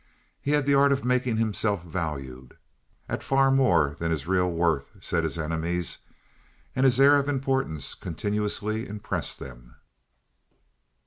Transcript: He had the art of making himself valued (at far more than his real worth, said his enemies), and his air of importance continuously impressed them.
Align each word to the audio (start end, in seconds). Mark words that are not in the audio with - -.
He 0.41 0.49
had 0.53 0.65
the 0.65 0.73
art 0.73 0.91
of 0.91 1.05
making 1.05 1.37
himself 1.37 1.83
valued 1.83 2.57
(at 3.07 3.21
far 3.21 3.51
more 3.51 3.95
than 3.99 4.09
his 4.09 4.25
real 4.25 4.51
worth, 4.51 4.89
said 4.99 5.23
his 5.23 5.37
enemies), 5.37 5.99
and 6.75 6.85
his 6.85 6.99
air 6.99 7.17
of 7.17 7.29
importance 7.29 7.93
continuously 7.93 8.87
impressed 8.87 9.37
them. 9.37 9.75